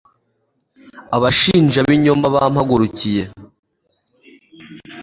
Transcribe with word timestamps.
abashinjabinyoma 1.15 2.25
bampagurukiye 2.35 3.23